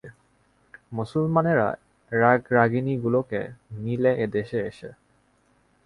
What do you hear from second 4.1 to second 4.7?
এদেশে